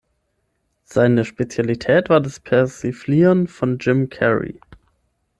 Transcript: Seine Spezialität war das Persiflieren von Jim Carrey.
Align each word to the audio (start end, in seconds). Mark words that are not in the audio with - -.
Seine 0.83 1.25
Spezialität 1.25 2.09
war 2.09 2.21
das 2.21 2.39
Persiflieren 2.39 3.47
von 3.47 3.77
Jim 3.77 4.09
Carrey. 4.09 4.59